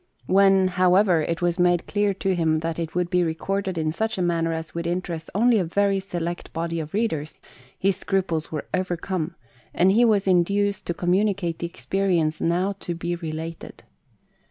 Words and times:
When, 0.25 0.69
however, 0.69 1.21
it 1.21 1.43
was 1.43 1.59
made 1.59 1.85
clear 1.85 2.11
to 2.15 2.33
him 2.33 2.61
that 2.61 2.79
it 2.79 2.95
would 2.95 3.11
be 3.11 3.21
recorded 3.23 3.77
in 3.77 3.91
such 3.91 4.17
a 4.17 4.23
manner 4.23 4.51
as 4.51 4.73
would 4.73 4.87
interest 4.87 5.29
only 5.35 5.59
a 5.59 5.63
very 5.63 5.99
select 5.99 6.51
body 6.53 6.79
of 6.79 6.95
readers, 6.95 7.37
his 7.77 7.97
scruples 7.97 8.51
were 8.51 8.65
overcome, 8.73 9.35
and 9.75 9.91
he 9.91 10.03
was 10.03 10.25
induced 10.25 10.87
to 10.87 10.95
communicate 10.95 11.59
the 11.59 11.67
experience 11.67 12.41
now 12.41 12.71
to 12.79 12.95
be 12.95 13.15
re 13.15 13.31
lated. 13.31 13.81